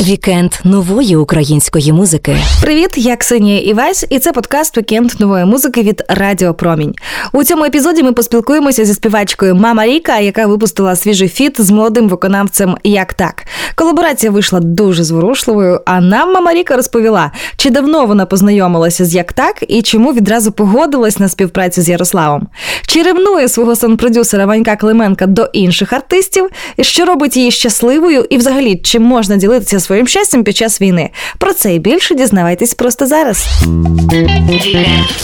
Вікенд 0.00 0.52
нової 0.64 1.16
української 1.16 1.92
музики. 1.92 2.36
Привіт, 2.62 2.90
я 2.96 3.16
Ксенія 3.16 3.60
Івась, 3.60 4.06
і 4.10 4.18
це 4.18 4.32
подкаст 4.32 4.78
Вікенд 4.78 5.12
нової 5.18 5.44
музики 5.44 5.82
від 5.82 6.02
Радіо 6.08 6.54
Промінь. 6.54 6.94
У 7.32 7.44
цьому 7.44 7.64
епізоді 7.64 8.02
ми 8.02 8.12
поспілкуємося 8.12 8.84
зі 8.84 8.94
співачкою 8.94 9.54
MamaRika, 9.54 10.18
яка 10.18 10.46
випустила 10.46 10.96
свіжий 10.96 11.28
фіт 11.28 11.60
з 11.60 11.70
молодим 11.70 12.08
виконавцем 12.08 12.76
YAKTAK. 12.84 13.44
Колаборація 13.74 14.32
вийшла 14.32 14.60
дуже 14.60 15.04
зворушливою. 15.04 15.80
А 15.86 16.00
нам 16.00 16.32
MamaRika 16.32 16.76
розповіла, 16.76 17.32
чи 17.56 17.70
давно 17.70 18.06
вона 18.06 18.26
познайомилася 18.26 19.04
з 19.04 19.14
YAKTAK 19.14 19.64
і 19.68 19.82
чому 19.82 20.12
відразу 20.12 20.52
погодилась 20.52 21.18
на 21.18 21.28
співпрацю 21.28 21.82
з 21.82 21.88
Ярославом. 21.88 22.48
Чи 22.86 23.02
ревнує 23.02 23.48
свого 23.48 23.76
саунд-продюсера 23.76 24.46
Ванька 24.46 24.76
Клименка 24.76 25.26
до 25.26 25.48
інших 25.52 25.92
артистів, 25.92 26.48
і 26.76 26.84
що 26.84 27.04
робить 27.04 27.36
її 27.36 27.50
щасливою, 27.50 28.21
і 28.30 28.36
взагалі 28.36 28.76
чи 28.76 28.98
можна 28.98 29.36
ділитися 29.36 29.80
своїм 29.80 30.08
щастям 30.08 30.44
під 30.44 30.56
час 30.56 30.80
війни? 30.80 31.10
Про 31.38 31.52
це 31.52 31.74
і 31.74 31.78
більше 31.78 32.14
дізнавайтесь 32.14 32.74
просто 32.74 33.06
зараз. 33.06 33.46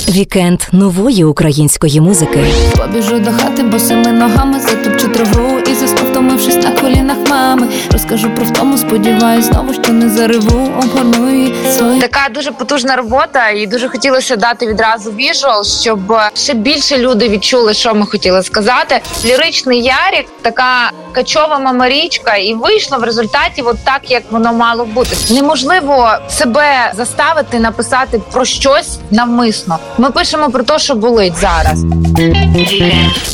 Вікенд 0.09 0.61
нової 0.73 1.25
української 1.25 2.01
музики. 2.01 2.45
Побіжу 2.77 3.19
до 3.19 3.31
хати, 3.31 3.63
босими 3.63 4.13
ногами 4.13 4.61
затопчу 4.61 5.09
траву 5.09 5.59
і 5.71 5.75
засну, 5.75 6.08
втомившись 6.29 6.65
на 6.65 6.71
колінах 6.71 7.17
мами. 7.31 7.69
Розкажу 7.93 8.31
про 8.31 8.45
втому, 8.45 8.79
сподіваюсь, 8.79 9.45
знову 9.45 9.75
що 9.75 9.93
не 9.93 10.09
зариву, 10.09 10.71
обгорну 10.83 11.31
її 11.35 11.55
свої 11.73 12.01
Така 12.01 12.29
дуже 12.35 12.53
потужна 12.53 12.97
робота, 12.97 13.51
і 13.51 13.67
дуже 13.67 13.89
хотілося 13.89 14.37
дати 14.37 14.67
відразу 14.67 15.11
віжуал, 15.11 15.65
щоб 15.65 15.99
ще 16.35 16.55
більше 16.55 16.99
люди 16.99 17.29
відчули, 17.29 17.75
що 17.75 17.95
ми 17.95 18.07
хотіли 18.07 18.43
сказати. 18.43 19.01
Ліричний 19.25 19.83
ярік, 19.83 20.27
така 20.43 20.91
качова 21.13 21.59
мамарічка, 21.59 22.37
і 22.37 22.55
вийшло 22.55 22.99
в 22.99 23.03
результаті, 23.03 23.63
от 23.63 23.77
так 23.85 24.11
як 24.11 24.23
воно 24.31 24.53
мало 24.53 24.85
бути. 24.85 25.17
Неможливо 25.31 26.09
себе 26.29 26.93
заставити 26.97 27.61
написати 27.61 28.21
про 28.33 28.45
щось 28.45 28.99
навмисно. 29.11 29.79
Ми 29.99 30.11
пишемо 30.11 30.51
про 30.51 30.63
те, 30.63 30.79
що 30.79 30.95
болить 30.95 31.37
зараз. 31.37 31.85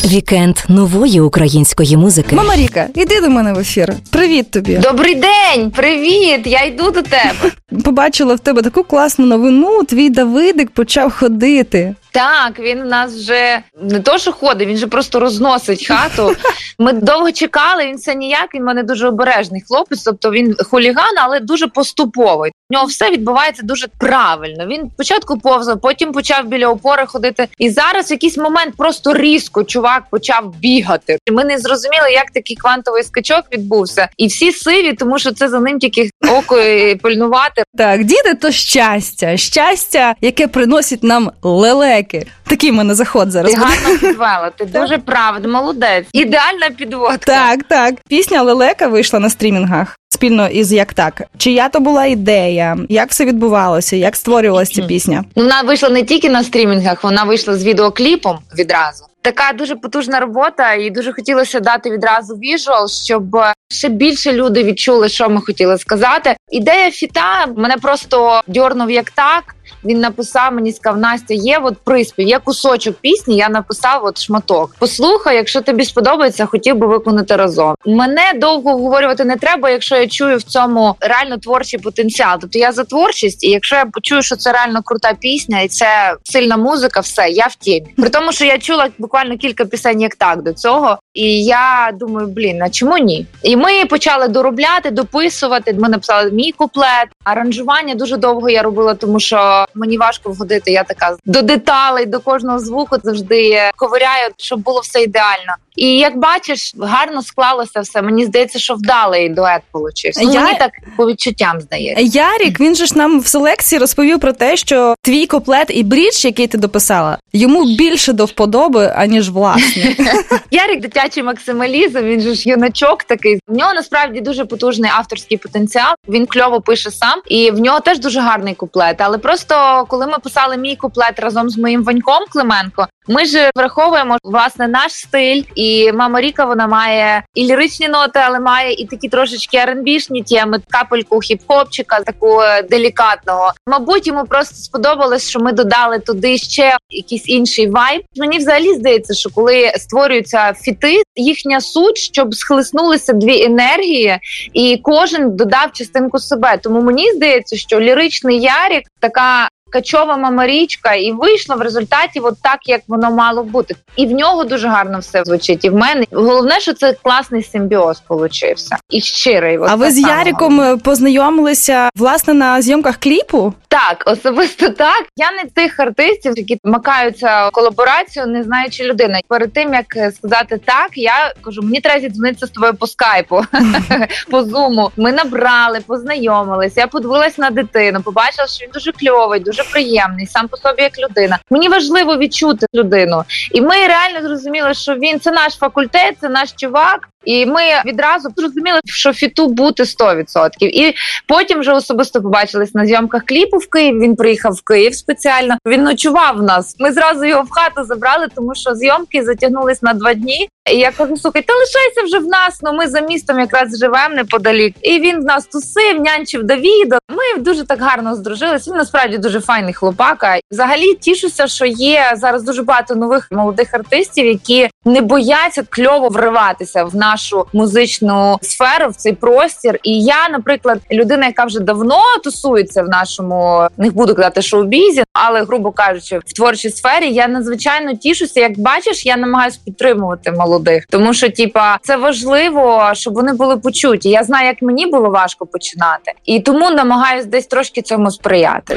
Вікенд 0.05 0.56
нової 0.68 1.20
української 1.20 1.96
музики. 1.96 2.36
Мама 2.36 2.56
Ріка, 2.88 3.00
іди 3.00 3.20
до 3.20 3.30
мене 3.30 3.52
в 3.52 3.58
ефір. 3.58 3.92
Привіт 4.10 4.50
тобі. 4.50 4.77
Добрий 4.77 5.14
день, 5.14 5.70
привіт! 5.70 6.40
Я 6.44 6.64
йду 6.64 6.90
до 6.90 7.02
тебе. 7.02 7.50
Побачила 7.83 8.34
в 8.34 8.41
тебе 8.41 8.62
таку 8.62 8.84
класну 8.84 9.27
новину. 9.27 9.84
Твій 9.84 10.11
Давидик 10.11 10.70
почав 10.70 11.12
ходити. 11.12 11.94
Так, 12.11 12.58
він 12.58 12.80
у 12.80 12.84
нас 12.84 13.14
вже 13.14 13.62
не 13.83 14.00
то, 14.00 14.19
що 14.19 14.33
ходить, 14.33 14.69
він 14.69 14.77
же 14.77 14.86
просто 14.86 15.20
розносить 15.20 15.86
хату. 15.86 16.36
Ми 16.78 16.92
довго 16.92 17.33
чекали. 17.33 17.86
Він 17.86 17.97
все 17.97 18.14
ніяк. 18.14 18.55
Він 18.55 18.62
в 18.62 18.67
мене 18.67 18.83
дуже 18.83 19.08
обережний 19.08 19.62
хлопець. 19.69 20.02
Тобто 20.02 20.30
він 20.30 20.56
хуліган, 20.70 21.19
але 21.22 21.41
дуже 21.41 21.67
поступовий. 21.67 22.52
У 22.70 22.75
нього 22.75 22.86
все 22.86 23.11
відбувається 23.11 23.62
дуже 23.62 23.86
правильно. 23.98 24.67
Він 24.67 24.91
спочатку 24.95 25.39
повзав, 25.39 25.80
потім 25.80 26.12
почав 26.12 26.47
біля 26.47 26.69
опори 26.69 27.06
ходити. 27.06 27.48
І 27.58 27.70
зараз 27.70 28.11
в 28.11 28.12
якийсь 28.12 28.36
момент 28.36 28.75
просто 28.77 29.14
різко 29.14 29.64
чувак 29.64 30.02
почав 30.11 30.55
бігати. 30.56 31.19
Ми 31.33 31.45
не 31.45 31.58
зрозуміли, 31.58 32.11
як 32.12 32.30
такий 32.30 32.56
квантовий 32.56 33.02
скачок 33.02 33.45
відбувся, 33.52 34.08
і 34.17 34.27
всі 34.27 34.52
сиві, 34.52 34.92
тому 34.92 35.19
що 35.19 35.33
це 35.33 35.48
за 35.48 35.61
ним 35.61 35.78
тільки 35.78 36.11
око 36.39 36.61
і 36.61 36.95
пильнувати. 36.95 37.63
Так, 37.78 38.04
діти 38.04 38.34
то 38.34 38.50
щастя, 38.50 39.36
щастя, 39.36 40.14
яке 40.20 40.48
приносить 40.48 41.02
нам 41.04 41.30
лелеки. 41.42 42.26
Такий 42.46 42.70
в 42.70 42.74
мене 42.74 42.94
заход 42.94 43.30
зараз. 43.30 43.52
Ти 43.52 43.58
гарно 43.60 43.98
підвела. 44.00 44.50
Ти 44.58 44.64
дуже 44.64 44.98
правда, 44.98 45.48
молодець. 45.48 46.06
Ідеальна 46.12 46.70
підводка. 46.78 47.16
Так, 47.18 47.62
так. 47.62 47.94
Пісня 48.08 48.42
Лелека 48.42 48.86
вийшла 48.88 49.18
на 49.18 49.30
стрімінгах 49.30 49.96
спільно 50.08 50.48
із 50.48 50.72
як 50.72 50.94
так. 50.94 51.22
Чия 51.38 51.68
то 51.68 51.80
була 51.80 52.04
ідея? 52.04 52.76
Як 52.88 53.10
все 53.10 53.24
відбувалося? 53.24 53.96
Як 53.96 54.16
створювалася 54.16 54.72
ця 54.74 54.82
пісня? 54.82 55.24
Ну, 55.36 55.42
вона 55.42 55.62
вийшла 55.62 55.88
не 55.88 56.02
тільки 56.02 56.30
на 56.30 56.44
стрімінгах, 56.44 57.04
вона 57.04 57.24
вийшла 57.24 57.56
з 57.56 57.64
відеокліпом 57.64 58.39
відразу. 58.58 59.05
Така 59.24 59.52
дуже 59.52 59.77
потужна 59.77 60.20
робота, 60.20 60.73
і 60.74 60.90
дуже 60.90 61.12
хотілося 61.12 61.61
дати 61.61 61.90
відразу 61.90 62.35
віжуал, 62.35 62.89
щоб 62.89 63.36
ще 63.70 63.89
більше 63.89 64.33
люди 64.33 64.64
відчули, 64.64 65.08
що 65.08 65.29
ми 65.29 65.40
хотіли 65.40 65.79
сказати. 65.79 66.36
Ідея 66.51 66.90
фіта 66.90 67.46
мене 67.57 67.77
просто 67.77 68.40
дьорнув 68.46 68.90
як 68.90 69.11
так. 69.11 69.55
Він 69.85 70.01
написав 70.01 70.52
мені 70.52 70.73
сказав, 70.73 71.01
Настя, 71.01 71.35
є 71.35 71.58
от 71.58 71.79
приспів, 71.79 72.29
є 72.29 72.39
кусочок 72.39 72.96
пісні. 72.96 73.36
Я 73.36 73.48
написав 73.48 74.05
от 74.05 74.18
шматок. 74.18 74.77
Послухай, 74.79 75.36
якщо 75.36 75.61
тобі 75.61 75.85
сподобається, 75.85 76.46
хотів 76.46 76.77
би 76.77 76.86
виконати 76.86 77.36
разом. 77.36 77.74
Мене 77.86 78.33
довго 78.36 78.70
обговорювати 78.70 79.24
не 79.24 79.36
треба, 79.36 79.70
якщо 79.70 79.96
я 79.96 80.07
чую 80.07 80.36
в 80.36 80.42
цьому 80.42 80.95
реально 81.01 81.39
творчий 81.39 81.80
потенціал. 81.80 82.39
Тобто 82.40 82.58
я 82.58 82.73
за 82.73 82.84
творчість, 82.84 83.45
і 83.45 83.51
якщо 83.51 83.77
я 83.77 83.86
почую, 83.86 84.23
що 84.23 84.36
це 84.36 84.52
реально 84.52 84.83
крута 84.83 85.13
пісня, 85.20 85.61
і 85.61 85.68
це 85.68 86.17
сильна 86.24 86.57
музика, 86.57 87.01
все 87.01 87.29
я 87.29 87.46
в 87.46 87.55
темі. 87.55 87.95
При 87.96 88.08
тому, 88.08 88.33
що 88.33 88.45
я 88.45 88.58
чула 88.58 88.89
буквально 88.98 89.36
кілька 89.36 89.64
пісень, 89.64 90.01
як 90.01 90.14
так 90.14 90.42
до 90.42 90.52
цього. 90.52 90.98
І 91.14 91.45
я 91.45 91.91
думаю, 91.95 92.27
блін, 92.27 92.63
а 92.63 92.70
чому 92.70 92.98
ні? 92.98 93.27
І 93.42 93.57
ми 93.57 93.85
почали 93.85 94.29
доробляти, 94.29 94.91
дописувати. 94.91 95.73
Ми 95.73 95.89
написали 95.89 96.30
мій 96.30 96.52
куплет. 96.52 97.08
Аранжування 97.25 97.95
дуже 97.95 98.17
довго 98.17 98.51
я 98.51 98.63
робила, 98.63 98.95
тому 98.95 99.20
що 99.20 99.67
мені 99.75 99.98
важко 99.98 100.30
вгодити. 100.30 100.73
Я 100.73 100.85
така 100.85 101.17
до 101.25 101.42
деталей, 101.42 102.07
до 102.07 102.20
кожного 102.20 102.58
звуку 102.58 102.97
завжди 103.02 103.70
ковиряю, 103.77 104.30
щоб 104.36 104.61
було 104.61 104.80
все 104.80 105.02
ідеально. 105.02 105.55
І 105.77 105.86
як 105.96 106.17
бачиш, 106.18 106.73
гарно 106.80 107.23
склалося 107.23 107.80
все. 107.80 108.02
Мені 108.02 108.24
здається, 108.24 108.58
що 108.58 108.74
вдалий 108.74 109.29
дует 109.29 109.62
получився. 109.73 110.20
Ну, 110.24 110.33
Я- 110.33 110.40
Мені 110.40 110.58
так 110.58 110.70
по 110.96 111.07
відчуттям 111.07 111.61
здається. 111.61 112.02
Ярік, 112.20 112.61
він 112.61 112.74
же 112.74 112.86
ж 112.86 112.98
нам 112.98 113.20
в 113.20 113.27
селекції 113.27 113.79
розповів 113.79 114.20
про 114.20 114.33
те, 114.33 114.57
що 114.57 114.95
твій 115.02 115.27
коплет 115.27 115.67
і 115.70 115.83
брідж, 115.83 116.24
який 116.24 116.46
ти 116.46 116.58
дописала, 116.58 117.18
йому 117.33 117.64
більше 117.77 118.13
до 118.13 118.24
вподоби, 118.24 118.92
аніж 118.96 119.30
власне. 119.30 119.96
Ярик 120.51 120.80
дитячий 120.80 121.23
максималізм. 121.23 121.98
Він 121.98 122.20
же 122.20 122.34
ж 122.34 122.48
юначок 122.48 123.05
такий. 123.05 123.39
В 123.48 123.57
нього 123.57 123.74
насправді 123.74 124.20
дуже 124.20 124.45
потужний 124.45 124.90
авторський 124.95 125.39
потенціал. 125.39 125.95
Він 126.08 126.27
кльово 126.27 126.61
пише 126.61 126.90
сам, 126.90 127.20
і 127.29 127.51
в 127.51 127.61
нього 127.61 127.80
теж 127.80 127.98
дуже 127.98 128.20
гарний 128.20 128.55
куплет. 128.55 128.96
Але 129.00 129.19
просто 129.19 129.84
коли 129.88 130.06
ми 130.06 130.19
писали 130.19 130.56
мій 130.56 130.76
куплет 130.76 131.19
разом 131.20 131.50
з 131.50 131.58
моїм 131.58 131.84
Ваньком 131.84 132.25
Клименко, 132.32 132.87
ми 133.08 133.25
ж 133.25 133.50
враховуємо 133.56 134.19
власне 134.25 134.69
наш 134.69 134.92
стиль. 134.92 135.42
І 135.54 135.92
мама 135.92 136.20
Ріка 136.20 136.44
вона 136.44 136.66
має 136.66 137.22
і 137.34 137.44
ліричні 137.46 137.88
ноти, 137.88 138.20
але 138.25 138.40
має 138.40 138.72
і 138.72 138.87
такі 138.87 139.08
трошечки 139.08 139.56
R&B-шні 139.56 140.25
теми, 140.28 140.60
капельку 140.70 141.16
хіп-хопчика, 141.16 142.04
такого 142.04 142.42
е, 142.42 142.62
делікатного. 142.62 143.52
Мабуть, 143.66 144.06
йому 144.06 144.25
просто 144.25 144.56
сподобалось, 144.56 145.28
що 145.28 145.40
ми 145.40 145.52
додали 145.52 145.98
туди 145.98 146.38
ще 146.38 146.76
якийсь 146.90 147.28
інший 147.28 147.70
вайб. 147.70 148.02
Мені 148.16 148.38
взагалі 148.38 148.75
здається, 148.75 149.14
що 149.14 149.31
коли 149.31 149.72
створюються 149.76 150.52
фіти, 150.52 151.02
їхня 151.16 151.60
суть, 151.60 151.98
щоб 151.98 152.34
схлеснулися 152.34 153.12
дві 153.12 153.44
енергії, 153.44 154.19
і 154.52 154.81
кожен 154.82 155.36
додав 155.36 155.72
частинку 155.72 156.19
себе. 156.19 156.58
Тому 156.62 156.82
мені 156.82 157.12
здається, 157.12 157.56
що 157.56 157.81
ліричний 157.81 158.40
ярік 158.40 158.84
така. 159.00 159.48
Качова 159.75 160.17
мамарічка, 160.17 160.94
і 160.94 161.12
вийшло 161.12 161.56
в 161.56 161.61
результаті, 161.61 162.20
от 162.20 162.35
так 162.43 162.58
як 162.69 162.81
воно 162.88 163.11
мало 163.11 163.43
бути, 163.43 163.75
і 163.96 164.06
в 164.06 164.11
нього 164.11 164.44
дуже 164.44 164.69
гарно 164.69 164.99
все 164.99 165.25
звучить. 165.25 165.64
І 165.64 165.70
в 165.70 165.75
мене 165.75 166.05
головне, 166.12 166.61
що 166.61 166.73
це 166.73 166.93
класний 167.02 167.43
симбіоз 167.43 168.00
получився 168.00 168.76
і 168.90 169.00
щирий. 169.00 169.58
А 169.69 169.75
ви 169.75 169.90
з 169.90 169.99
Яріком 169.99 170.61
е, 170.61 170.76
познайомилися 170.76 171.90
власне 171.96 172.34
на 172.34 172.62
зйомках 172.62 172.96
кліпу? 172.96 173.55
Так, 173.69 174.02
особисто 174.06 174.69
так. 174.69 175.05
Я 175.17 175.32
не 175.32 175.50
тих 175.50 175.81
артистів, 175.81 176.32
які 176.37 176.58
макаються 176.64 177.49
в 177.49 177.50
колаборацію, 177.50 178.26
не 178.26 178.43
знаючи 178.43 178.84
людини. 178.84 179.20
Перед 179.29 179.52
тим 179.52 179.75
як 179.75 179.96
е, 179.96 180.12
сказати 180.12 180.61
так, 180.64 180.90
я 180.94 181.34
кажу, 181.44 181.62
мені 181.62 181.81
треба 181.81 182.00
зідзвонитися 182.00 182.46
з 182.46 182.50
тобою 182.50 182.75
по 182.75 182.87
скайпу, 182.87 183.43
по 184.31 184.43
зуму. 184.43 184.90
Ми 184.96 185.12
набрали, 185.12 185.81
познайомились. 185.81 186.76
Я 186.76 186.87
подивилась 186.87 187.38
на 187.38 187.50
дитину, 187.50 188.02
побачила, 188.02 188.48
що 188.48 188.64
він 188.64 188.72
дуже 188.75 188.93
кльовий, 188.93 189.40
дуже 189.40 189.63
приємний, 189.72 190.26
сам 190.26 190.49
по 190.49 190.56
собі 190.56 190.82
як 190.82 190.99
людина. 190.99 191.38
Мені 191.50 191.69
важливо 191.69 192.16
відчути 192.16 192.66
людину, 192.75 193.25
і 193.52 193.61
ми 193.61 193.75
реально 193.75 194.28
зрозуміли, 194.28 194.75
що 194.75 194.94
він 194.94 195.20
це 195.20 195.32
наш 195.32 195.52
факультет, 195.52 196.16
це 196.20 196.28
наш 196.28 196.52
чувак. 196.52 197.08
І 197.25 197.46
ми 197.46 197.61
відразу 197.87 198.28
зрозуміли, 198.37 198.81
що 198.84 199.12
фіту 199.12 199.49
бути 199.49 199.82
100%. 199.82 200.49
І 200.61 200.94
потім 201.28 201.61
вже 201.61 201.72
особисто 201.72 202.22
побачились 202.22 202.75
на 202.75 202.87
зйомках 202.87 203.25
кліпу 203.25 203.56
в 203.56 203.70
Київ. 203.70 204.00
Він 204.00 204.16
приїхав 204.16 204.52
в 204.52 204.62
Київ 204.62 204.94
спеціально. 204.94 205.55
Він 205.67 205.82
ночував 205.82 206.37
в 206.37 206.43
нас. 206.43 206.76
Ми 206.78 206.93
зразу 206.93 207.25
його 207.25 207.43
в 207.43 207.50
хату 207.50 207.84
забрали, 207.84 208.26
тому 208.34 208.55
що 208.55 208.75
зйомки 208.75 209.25
затягнулись 209.25 209.82
на 209.82 209.94
два 209.94 210.14
дні. 210.14 210.49
Я 210.72 210.93
кажу, 210.93 211.16
слухай, 211.16 211.43
та 211.43 211.52
лишайся 211.52 212.02
вже 212.05 212.19
в 212.19 212.26
нас. 212.26 212.58
Ну 212.62 212.72
ми 212.72 212.88
за 212.88 213.00
містом 213.00 213.40
якраз 213.40 213.78
живемо 213.78 214.14
неподалік. 214.14 214.76
І 214.82 215.00
він 215.00 215.20
в 215.20 215.25
нас 215.25 215.46
тусив, 215.46 216.00
нянчив 216.00 216.43
Давіда. 216.44 216.99
Ми 217.08 217.43
дуже 217.43 217.64
так 217.64 217.81
гарно 217.81 218.14
здружились. 218.14 218.69
Він 218.69 218.75
насправді 218.75 219.19
дуже 219.19 219.40
файний 219.40 219.75
хлопака. 219.75 220.38
Взагалі 220.50 220.94
тішуся, 220.94 221.46
що 221.46 221.66
є 221.66 222.12
зараз 222.16 222.43
дуже 222.43 222.62
багато 222.62 222.94
нових 222.94 223.28
молодих 223.32 223.75
артистів, 223.75 224.26
які 224.26 224.69
не 224.84 225.00
бояться 225.00 225.62
кльово 225.70 226.08
вриватися 226.08 226.84
в 226.84 226.96
нашу 226.96 227.46
музичну 227.52 228.38
сферу, 228.43 228.90
в 228.90 228.94
цей 228.94 229.12
простір. 229.12 229.78
І 229.82 230.02
я, 230.02 230.28
наприклад, 230.28 230.81
людина, 230.93 231.26
яка 231.26 231.44
вже 231.44 231.60
давно 231.60 232.00
тусується 232.25 232.82
в 232.82 232.88
нашому, 232.88 233.69
не 233.76 233.90
буду 233.90 234.14
казати 234.14 234.43
шоу-бізі, 234.43 235.05
але 235.12 235.44
грубо 235.44 235.70
кажучи, 235.70 236.19
в 236.19 236.32
творчій 236.32 236.70
сфері 236.70 237.12
я 237.12 237.28
надзвичайно 237.28 237.96
тішуся. 237.96 238.40
Як 238.40 238.58
бачиш, 238.58 239.06
я 239.06 239.17
намагаюся 239.17 239.58
підтримувати 239.64 240.31
молодих, 240.54 240.86
тому 240.90 241.14
що 241.14 241.30
типа 241.30 241.78
це 241.82 241.96
важливо, 241.96 242.90
щоб 242.92 243.14
вони 243.14 243.32
були 243.32 243.56
почуті. 243.56 244.08
Я 244.08 244.24
знаю, 244.24 244.46
як 244.46 244.62
мені 244.62 244.86
було 244.86 245.10
важко 245.10 245.46
починати, 245.46 246.12
і 246.24 246.40
тому 246.40 246.70
намагаюся 246.70 247.28
десь 247.28 247.46
трошки 247.46 247.82
цьому 247.82 248.10
сприяти. 248.10 248.76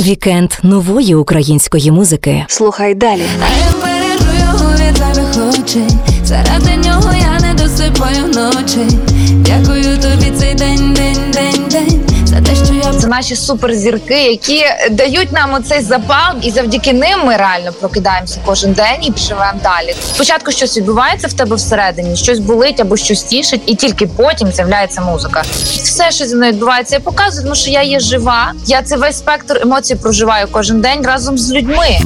Вікенд 0.00 0.50
нової 0.62 1.14
української 1.14 1.90
музики. 1.90 2.44
Слухай 2.48 2.94
далі. 2.94 3.22
А 3.42 3.48
я 3.48 3.82
бережу 3.82 4.32
його 4.40 4.72
від 4.72 4.96
зайвих 4.96 5.60
очей. 5.60 5.88
Заради 6.24 6.76
нього 6.76 7.14
я 7.14 7.48
не 7.48 7.54
досипаю 7.54 8.24
вночі. 8.24 8.98
Дякую 9.30 9.98
тобі 9.98 10.30
цей 10.38 10.54
день, 10.54 10.94
день, 10.94 11.30
день, 11.32 11.68
день. 11.70 12.00
За 12.24 12.40
те, 12.40 12.54
що 12.54 12.74
наші 13.10 13.36
суперзірки, 13.36 14.22
які 14.22 14.64
дають 14.90 15.32
нам 15.32 15.54
оцей 15.54 15.80
запал, 15.80 16.34
і 16.42 16.50
завдяки 16.50 16.92
ним 16.92 17.18
ми 17.26 17.36
реально 17.36 17.72
прокидаємося 17.72 18.38
кожен 18.44 18.72
день 18.72 19.02
і 19.02 19.12
живемо 19.20 19.60
далі. 19.62 19.94
Спочатку 20.14 20.50
щось 20.52 20.76
відбувається 20.76 21.28
в 21.28 21.32
тебе 21.32 21.56
всередині, 21.56 22.16
щось 22.16 22.38
болить 22.38 22.80
або 22.80 22.96
щось 22.96 23.22
тішить, 23.22 23.60
і 23.66 23.74
тільки 23.74 24.06
потім 24.06 24.52
з'являється 24.52 25.00
музика. 25.00 25.42
Все, 25.82 26.10
що 26.10 26.24
зі 26.24 26.36
мною 26.36 26.52
відбувається, 26.52 26.94
я 26.96 27.00
показую, 27.00 27.42
тому 27.42 27.54
що 27.54 27.70
я 27.70 27.82
є 27.82 28.00
жива. 28.00 28.52
Я 28.66 28.82
це 28.82 28.96
весь 28.96 29.18
спектр 29.18 29.58
емоцій 29.62 29.94
проживаю 29.94 30.48
кожен 30.50 30.80
день 30.80 31.02
разом 31.02 31.38
з 31.38 31.52
людьми. 31.52 31.98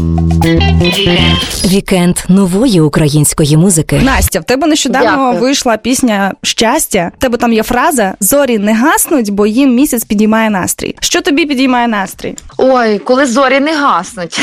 Вікенд 1.65 2.17
нової 2.29 2.81
української 2.81 3.56
музики. 3.56 4.01
Настя, 4.03 4.41
в 4.41 4.45
тебе 4.45 4.67
нещодавно 4.67 5.11
Дякую. 5.11 5.41
вийшла 5.41 5.77
пісня 5.77 6.35
Щастя. 6.43 7.11
В 7.19 7.21
тебе 7.21 7.39
там 7.39 7.53
є 7.53 7.62
фраза 7.62 8.15
Зорі 8.21 8.59
не 8.59 8.75
гаснуть, 8.75 9.31
бо 9.31 9.47
їм 9.47 9.75
місяць 9.75 10.05
підіймає 10.05 10.51
настрій. 10.51 10.94
Що 11.00 11.23
тобі 11.23 11.46
підіймає 11.46 11.88
настрій? 11.88 12.35
Ой, 12.58 12.99
коли 12.99 13.26
зорі 13.26 13.61
не 13.61 13.76
гаснуть. 13.76 14.41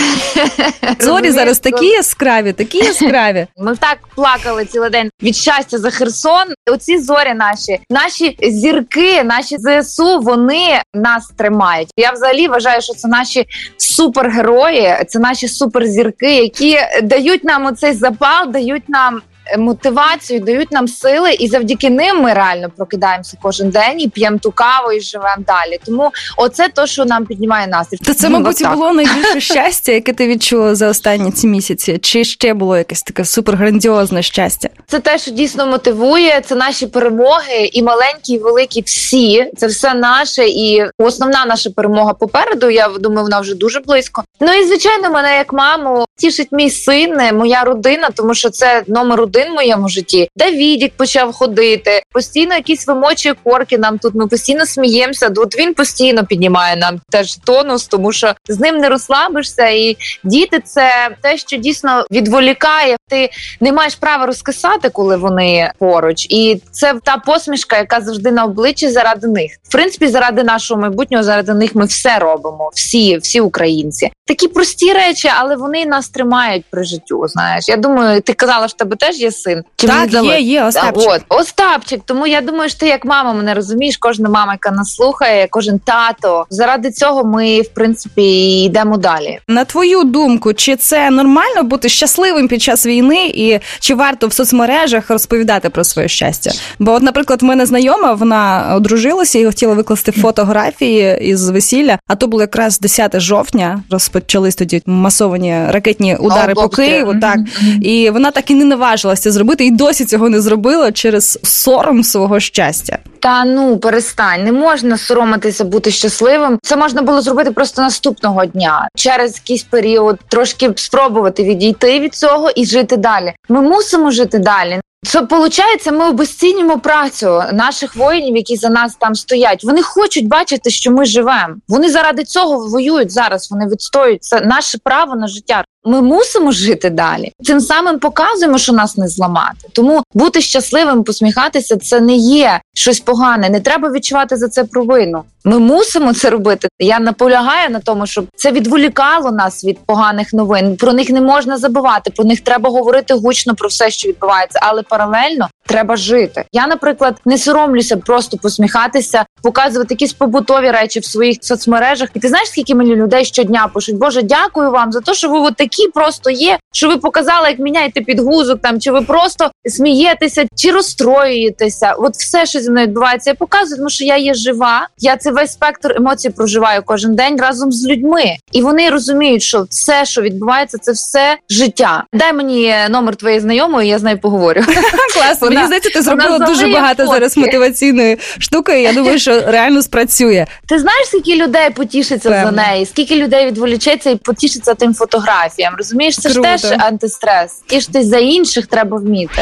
Зорі 0.99 1.31
зараз 1.31 1.59
такі 1.59 1.85
яскраві, 1.85 2.53
такі 2.53 2.77
яскраві. 2.77 3.47
Ми 3.57 3.75
так 3.75 3.97
плакали 4.15 4.65
цілий 4.65 4.89
день 4.89 5.09
від 5.23 5.35
щастя 5.35 5.77
за 5.77 5.89
Херсон. 5.89 6.43
Оці 6.71 6.97
зорі 6.97 7.33
наші, 7.33 7.79
наші 7.89 8.37
зірки, 8.41 9.23
наші 9.23 9.57
ЗСУ, 9.59 10.19
вони 10.19 10.81
нас 10.93 11.31
тримають. 11.37 11.89
Я 11.97 12.11
взагалі 12.11 12.47
вважаю, 12.47 12.81
що 12.81 12.93
це 12.93 13.07
наші 13.07 13.45
супергерої, 13.77 14.97
це 15.07 15.19
наші 15.19 15.47
суперзірки, 15.47 16.35
які 16.35 16.77
дають 17.03 17.43
нам 17.43 17.65
оцей 17.65 17.93
запал, 17.93 18.51
дають 18.51 18.89
нам. 18.89 19.21
Мотивацію 19.57 20.39
дають 20.39 20.71
нам 20.71 20.87
сили, 20.87 21.33
і 21.33 21.47
завдяки 21.47 21.89
ним 21.89 22.21
ми 22.21 22.33
реально 22.33 22.69
прокидаємося 22.77 23.37
кожен 23.41 23.69
день 23.69 24.01
і 24.01 24.09
п'ємо 24.09 24.37
ту 24.37 24.51
каву 24.51 24.91
і 24.91 25.01
живемо 25.01 25.43
далі. 25.47 25.79
Тому 25.85 26.11
оце 26.37 26.69
то, 26.69 26.85
що 26.87 27.05
нам 27.05 27.25
піднімає 27.25 27.67
настрій. 27.67 27.97
То 27.97 28.13
це, 28.13 28.29
Ну, 28.29 28.39
мабуть, 28.39 28.67
було 28.73 28.91
найбільше 28.93 29.39
щастя, 29.53 29.91
яке 29.91 30.13
ти 30.13 30.27
відчула 30.27 30.75
за 30.75 30.87
останні 30.87 31.31
ці 31.31 31.47
місяці. 31.47 31.97
Чи 32.01 32.23
ще 32.23 32.53
було 32.53 32.77
якесь 32.77 33.03
таке 33.03 33.25
суперграндіозне 33.25 34.21
щастя? 34.23 34.69
Це 34.87 34.99
те, 34.99 35.17
що 35.17 35.31
дійсно 35.31 35.65
мотивує. 35.67 36.41
Це 36.45 36.55
наші 36.55 36.87
перемоги, 36.87 37.69
і 37.73 37.83
маленькі, 37.83 38.33
і 38.33 38.37
великі. 38.37 38.81
Всі 38.85 39.51
це 39.57 39.67
все 39.67 39.93
наше. 39.93 40.47
І 40.47 40.83
основна 40.97 41.45
наша 41.45 41.69
перемога 41.69 42.13
попереду. 42.13 42.69
Я 42.69 42.87
думаю, 42.87 43.23
вона 43.23 43.39
вже 43.39 43.55
дуже 43.55 43.79
близько. 43.79 44.23
Ну 44.39 44.53
і 44.53 44.65
звичайно, 44.67 45.09
мене 45.09 45.37
як 45.37 45.53
маму 45.53 46.05
тішить 46.17 46.47
мій 46.51 46.69
син, 46.69 47.17
моя 47.33 47.63
родина, 47.63 48.09
тому 48.15 48.33
що 48.33 48.49
це 48.49 48.83
номер 48.87 49.21
один 49.21 49.40
в 49.49 49.53
моєму 49.53 49.89
житті. 49.89 50.29
Давідік 50.35 50.93
почав 50.97 51.33
ходити. 51.33 52.03
Постійно 52.11 52.55
якісь 52.55 52.87
вимочує 52.87 53.35
корки 53.43 53.77
нам 53.77 53.99
тут. 53.99 54.15
Ми 54.15 54.27
постійно 54.27 54.65
сміємося. 54.65 55.33
От 55.37 55.57
він 55.59 55.73
постійно 55.73 56.25
піднімає 56.25 56.75
нам 56.75 57.01
теж 57.11 57.35
тонус, 57.35 57.87
тому 57.87 58.11
що 58.11 58.33
з 58.47 58.59
ним 58.59 58.77
не 58.77 58.89
розслабишся. 58.89 59.67
І 59.67 59.97
діти 60.23 60.59
це 60.59 61.09
те, 61.21 61.37
що 61.37 61.57
дійсно 61.57 62.05
відволікає. 62.11 62.97
Ти 63.09 63.29
не 63.59 63.71
маєш 63.71 63.95
права 63.95 64.25
розкисати, 64.25 64.89
коли 64.89 65.17
вони 65.17 65.71
поруч, 65.79 66.27
і 66.29 66.61
це 66.71 66.95
та 67.03 67.17
посмішка, 67.17 67.77
яка 67.77 68.01
завжди 68.01 68.31
на 68.31 68.45
обличчі 68.45 68.89
заради 68.89 69.27
них. 69.27 69.51
В 69.63 69.71
принципі, 69.71 70.07
заради 70.07 70.43
нашого 70.43 70.81
майбутнього, 70.81 71.23
заради 71.23 71.53
них 71.53 71.75
ми 71.75 71.85
все 71.85 72.19
робимо. 72.19 72.71
Всі, 72.73 73.17
всі 73.17 73.41
українці. 73.41 74.11
Такі 74.25 74.47
прості 74.47 74.93
речі, 74.93 75.29
але 75.39 75.55
вони 75.55 75.85
нас 75.85 76.09
тримають 76.09 76.65
при 76.69 76.83
життю. 76.83 77.27
Знаєш, 77.27 77.69
я 77.69 77.77
думаю, 77.77 78.21
ти 78.21 78.33
казала, 78.33 78.67
що 78.67 78.75
в 78.75 78.77
тебе 78.77 78.95
теж 78.95 79.19
є 79.19 79.30
син. 79.31 79.63
Чи 79.75 79.87
так, 79.87 80.13
є, 80.13 80.39
є, 80.39 80.63
Остапчик. 80.63 81.09
От 81.09 81.21
Остапчик. 81.29 82.01
Тому 82.05 82.27
я 82.27 82.41
думаю, 82.41 82.69
що 82.69 82.79
ти 82.79 82.87
як 82.87 83.05
мама 83.05 83.33
мене 83.33 83.53
розумієш. 83.53 83.97
Кожна 83.97 84.29
мама, 84.29 84.53
яка 84.53 84.71
нас 84.71 84.95
слухає, 84.95 85.47
кожен 85.49 85.79
тато. 85.79 86.45
Заради 86.49 86.91
цього 86.91 87.23
ми 87.23 87.61
в 87.61 87.67
принципі 87.67 88.63
йдемо 88.63 88.97
далі. 88.97 89.39
На 89.47 89.65
твою 89.65 90.03
думку, 90.03 90.53
чи 90.53 90.75
це 90.75 91.09
нормально 91.09 91.63
бути 91.63 91.89
щасливим 91.89 92.47
під 92.47 92.61
час 92.61 92.85
війни, 92.85 93.27
і 93.27 93.59
чи 93.79 93.95
варто 93.95 94.27
в 94.27 94.33
соцмережах 94.33 95.09
розповідати 95.09 95.69
про 95.69 95.83
своє 95.83 96.07
щастя? 96.07 96.51
Бо, 96.79 96.91
от, 96.91 97.03
наприклад, 97.03 97.41
в 97.41 97.45
мене 97.45 97.65
знайома, 97.65 98.13
вона 98.13 98.73
одружилася 98.75 99.39
і 99.39 99.45
хотіла 99.45 99.73
викласти 99.73 100.11
фотографії 100.11 101.17
із 101.21 101.49
весілля. 101.49 101.99
А 102.07 102.15
то 102.15 102.27
було 102.27 102.43
якраз 102.43 102.79
10 102.79 103.19
жовтня. 103.19 103.83
Розпочались 103.89 104.55
тоді 104.55 104.81
масовані 104.85 105.65
ракетні 105.69 106.15
удари 106.15 106.53
по 106.53 106.69
Києву. 106.69 107.15
Так 107.21 107.39
і 107.81 108.09
вона 108.09 108.31
так 108.31 108.51
і 108.51 108.55
не 108.55 108.65
наважилася 109.11 109.31
зробити, 109.31 109.65
і 109.65 109.71
досі 109.71 110.05
цього 110.05 110.29
не 110.29 110.41
зробила 110.41 110.91
через 110.91 111.39
сором 111.43 112.03
свого 112.03 112.39
щастя. 112.39 112.97
Та 113.19 113.45
ну 113.45 113.77
перестань, 113.77 114.43
не 114.43 114.51
можна 114.51 114.97
соромитися 114.97 115.63
бути 115.65 115.91
щасливим. 115.91 116.59
Це 116.63 116.75
можна 116.75 117.01
було 117.01 117.21
зробити 117.21 117.51
просто 117.51 117.81
наступного 117.81 118.45
дня, 118.45 118.87
через 118.95 119.35
якийсь 119.35 119.63
період, 119.63 120.19
трошки 120.27 120.71
спробувати 120.75 121.43
відійти 121.43 121.99
від 121.99 122.15
цього 122.15 122.49
і 122.49 122.65
жити 122.65 122.97
далі. 122.97 123.33
Ми 123.49 123.61
мусимо 123.61 124.11
жити 124.11 124.39
далі. 124.39 124.81
Що 125.03 125.19
виходить, 125.21 125.91
ми 125.91 126.07
обесцінюємо 126.07 126.79
працю 126.79 127.43
наших 127.53 127.95
воїнів, 127.95 128.35
які 128.35 128.55
за 128.55 128.69
нас 128.69 128.95
там 128.99 129.15
стоять. 129.15 129.63
Вони 129.63 129.81
хочуть 129.81 130.27
бачити, 130.27 130.69
що 130.69 130.91
ми 130.91 131.05
живемо. 131.05 131.55
Вони 131.67 131.89
заради 131.89 132.23
цього 132.23 132.67
воюють 132.67 133.11
зараз. 133.11 133.51
Вони 133.51 133.67
відстоюють 133.67 134.23
це 134.23 134.41
наше 134.41 134.77
право 134.83 135.15
на 135.15 135.27
життя. 135.27 135.63
Ми 135.83 136.01
мусимо 136.01 136.51
жити 136.51 136.89
далі. 136.89 137.31
Цим 137.43 137.59
самим 137.61 137.99
показуємо, 137.99 138.57
що 138.57 138.73
нас 138.73 138.97
не 138.97 139.07
зламати. 139.07 139.67
Тому 139.73 140.03
бути 140.13 140.41
щасливим, 140.41 141.03
посміхатися 141.03 141.77
це 141.77 141.99
не 141.99 142.15
є 142.15 142.61
щось 142.73 142.99
погане. 142.99 143.49
Не 143.49 143.59
треба 143.59 143.91
відчувати 143.91 144.37
за 144.37 144.47
це 144.47 144.63
провину. 144.63 145.23
Ми 145.45 145.59
мусимо 145.59 146.13
це 146.13 146.29
робити. 146.29 146.67
Я 146.79 146.99
наполягаю 146.99 147.69
на 147.69 147.79
тому, 147.79 148.07
щоб 148.07 148.27
це 148.35 148.51
відволікало 148.51 149.31
нас 149.31 149.65
від 149.65 149.79
поганих 149.85 150.33
новин. 150.33 150.77
Про 150.77 150.93
них 150.93 151.09
не 151.09 151.21
можна 151.21 151.57
забувати. 151.57 152.11
Про 152.11 152.25
них 152.25 152.41
треба 152.41 152.69
говорити 152.69 153.13
гучно 153.13 153.55
про 153.55 153.69
все, 153.69 153.89
що 153.89 154.09
відбувається, 154.09 154.59
але 154.61 154.83
паралельно 154.83 155.49
треба 155.71 155.95
жити. 155.95 156.43
Я, 156.51 156.67
наприклад, 156.67 157.15
не 157.25 157.37
соромлюся 157.37 157.97
просто 157.97 158.37
посміхатися, 158.37 159.25
показувати 159.43 159.93
якісь 159.93 160.13
побутові 160.13 160.71
речі 160.71 160.99
в 160.99 161.05
своїх 161.05 161.37
соцмережах. 161.41 162.09
І 162.13 162.19
ти 162.19 162.27
знаєш, 162.27 162.47
скільки 162.49 162.75
мені 162.75 162.95
людей 162.95 163.25
щодня 163.25 163.69
пишуть? 163.73 163.95
Боже, 163.95 164.21
дякую 164.21 164.71
вам 164.71 164.91
за 164.91 165.01
те, 165.01 165.13
що 165.13 165.29
ви 165.29 165.39
от 165.39 165.55
такі 165.55 165.87
просто 165.87 166.29
є. 166.29 166.57
Що 166.73 166.87
ви 166.87 166.97
показали, 166.97 167.49
як 167.49 167.59
міняєте 167.59 168.01
підгузок, 168.01 168.61
там 168.61 168.79
чи 168.79 168.91
ви 168.91 169.01
просто 169.01 169.51
смієтеся, 169.65 170.45
чи 170.55 170.71
розстроюєтеся? 170.71 171.93
От 171.97 172.13
все, 172.15 172.45
що 172.45 172.59
зі 172.59 172.69
мною 172.71 172.87
відбувається, 172.87 173.29
я 173.29 173.33
показую, 173.35 173.77
тому 173.77 173.89
що 173.89 174.05
я 174.05 174.17
є 174.17 174.33
жива. 174.33 174.87
Я 174.97 175.17
це 175.17 175.31
весь 175.31 175.51
спектр 175.51 175.93
емоцій 175.97 176.29
проживаю 176.29 176.81
кожен 176.85 177.15
день 177.15 177.37
разом 177.41 177.71
з 177.71 177.87
людьми, 177.87 178.23
і 178.51 178.61
вони 178.61 178.89
розуміють, 178.89 179.41
що 179.41 179.65
все, 179.69 180.05
що 180.05 180.21
відбувається, 180.21 180.77
це 180.77 180.91
все 180.91 181.37
життя. 181.49 182.03
Дай 182.13 182.33
мені 182.33 182.73
номер 182.89 183.15
твоєї 183.15 183.39
знайомої, 183.41 183.89
я 183.89 183.99
з 183.99 184.03
нею 184.03 184.19
поговорю. 184.19 184.61
Класно. 185.13 185.47
Вона- 185.47 185.60
Мені 185.61 185.67
здається, 185.67 185.89
ти 185.89 186.01
зробила 186.01 186.39
дуже 186.39 186.67
багато 186.67 187.03
фотки. 187.03 187.13
зараз 187.13 187.37
мотиваційної 187.37 188.17
штуки. 188.39 188.81
Я 188.81 188.93
думаю, 188.93 189.19
що 189.19 189.41
реально 189.47 189.81
спрацює. 189.81 190.45
Ти 190.67 190.79
знаєш, 190.79 191.07
скільки 191.07 191.35
людей 191.35 191.69
потішиться 191.69 192.29
Певно. 192.29 192.45
за 192.45 192.51
неї, 192.71 192.85
скільки 192.85 193.15
людей 193.15 193.45
відволічеться 193.45 194.09
і 194.09 194.15
потішиться 194.15 194.73
тим 194.73 194.93
фотографіям. 194.93 195.73
Розумієш, 195.77 196.15
це 196.19 196.29
Круто. 196.29 196.57
ж 196.57 196.69
теж 196.69 196.79
антистрес. 196.79 197.51
І 197.71 197.79
ж 197.81 197.89
ти 197.93 198.03
за 198.03 198.17
інших 198.17 198.65
треба 198.67 198.97
вміти. 198.97 199.41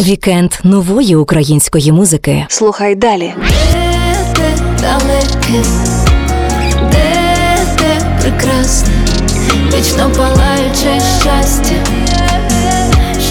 Вікенд 0.00 0.52
нової 0.64 1.16
української 1.16 1.92
музики. 1.92 2.46
Слухай 2.48 2.94
далі. 2.94 3.34
Далеке, 4.80 5.62
де 6.92 7.12
ти 7.78 8.04
прекрасне, 8.22 8.88
вічно 9.78 10.10
палаюче 10.16 11.00
щастя. 11.20 11.74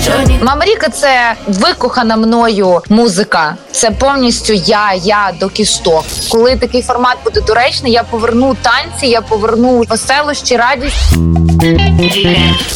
Що 0.10 0.22
ні 0.28 0.40
Мама 0.44 0.66
Ріка 0.66 0.90
це 0.90 1.34
викохана 1.48 2.16
мною 2.18 2.82
музика. 2.90 3.56
Це 3.72 3.92
повністю 3.92 4.54
я, 4.54 4.94
я 5.04 5.32
до 5.40 5.50
кісток. 5.50 6.06
Коли 6.32 6.56
такий 6.56 6.82
формат 6.82 7.18
буде 7.24 7.42
доречний, 7.42 7.92
я 7.92 8.04
поверну 8.04 8.56
танці, 8.62 9.08
я 9.08 9.22
поверну 9.22 9.86
веселощі, 9.90 10.58
радість. 10.58 10.96